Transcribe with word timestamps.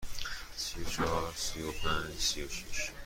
سی 0.57 0.81
و 0.81 0.85
چهار، 0.85 1.33
سی 1.35 1.61
و 1.61 1.71
پنج، 1.71 2.19
سی 2.19 2.43
و 2.43 2.49
شش. 2.49 2.91